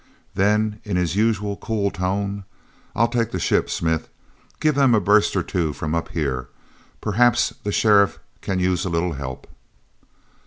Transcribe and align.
Then, 0.33 0.81
in 0.83 0.97
his 0.97 1.15
usual 1.15 1.55
cool 1.57 1.91
tone: 1.91 2.43
"I'll 2.95 3.07
take 3.07 3.29
the 3.29 3.37
ship, 3.37 3.69
Smith. 3.69 4.09
Give 4.59 4.73
then 4.73 4.95
a 4.95 4.99
burst 4.99 5.35
or 5.35 5.43
two 5.43 5.73
from 5.73 5.93
up 5.93 6.09
here—perhaps 6.09 7.53
the 7.63 7.71
sheriff 7.71 8.17
can 8.41 8.57
use 8.57 8.83
a 8.83 8.89
little 8.89 9.13
help." 9.13 9.45